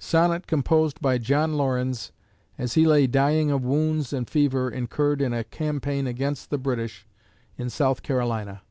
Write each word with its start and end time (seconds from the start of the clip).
[Sonnet 0.00 0.48
composed 0.48 1.00
by 1.00 1.18
John 1.18 1.56
Laurens 1.56 2.10
as 2.58 2.74
he 2.74 2.84
lay 2.84 3.06
dying 3.06 3.52
of 3.52 3.62
wounds 3.64 4.12
and 4.12 4.28
fever 4.28 4.68
incurred 4.68 5.22
in 5.22 5.32
a 5.32 5.44
campaign 5.44 6.08
against 6.08 6.50
the 6.50 6.58
British 6.58 7.06
in 7.56 7.70
South 7.70 8.02
Carolina. 8.02 8.62